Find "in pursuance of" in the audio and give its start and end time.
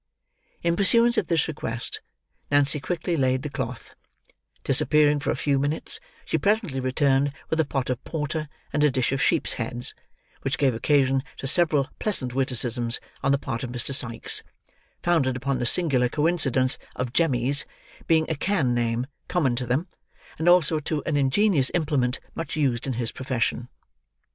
0.63-1.27